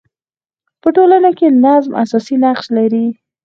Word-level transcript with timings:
په 0.81 0.87
ټولنه 0.95 1.29
کي 1.37 1.47
نظم 1.65 1.91
اساسي 2.03 2.35
نقش 2.43 2.65
لري. 2.77 3.05